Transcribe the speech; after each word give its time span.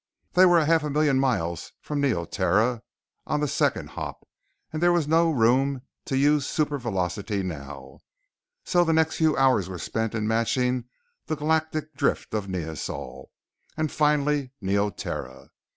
They 0.33 0.47
were 0.47 0.57
a 0.57 0.65
half 0.65 0.81
million 0.83 1.19
miles 1.19 1.73
from 1.79 2.01
Neoterra 2.01 2.81
on 3.27 3.39
the 3.39 3.47
second 3.47 3.89
hop, 3.91 4.27
and 4.73 4.81
there 4.81 4.91
was 4.91 5.07
no 5.07 5.29
room 5.29 5.83
to 6.05 6.17
use 6.17 6.47
supervelocity 6.47 7.43
now, 7.45 7.99
so 8.65 8.83
the 8.83 8.93
next 8.93 9.17
few 9.17 9.37
hours 9.37 9.69
were 9.69 9.77
spent 9.77 10.15
in 10.15 10.27
matching 10.27 10.85
the 11.27 11.35
galactic 11.35 11.93
drift 11.93 12.33
of 12.33 12.47
Neosol, 12.47 13.29
and 13.77 13.91
finally 13.91 14.49
Neoterra. 14.59 15.51